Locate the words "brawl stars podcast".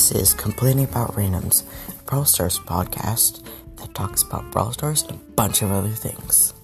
2.04-3.44